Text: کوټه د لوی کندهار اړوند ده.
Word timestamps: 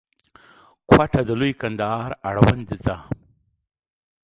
کوټه 0.89 1.21
د 1.27 1.29
لوی 1.39 1.51
کندهار 1.61 2.11
اړوند 2.29 2.69
ده. 2.85 2.97